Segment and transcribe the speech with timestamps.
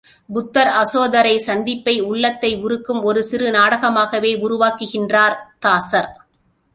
[0.29, 6.09] புத்தர் அசோதரை சந்திப்பை உள்ளத்தை உருக்கும் ஒரு சிறு நாடகமாகவே உருவாக்குகின்றார் தாசர்.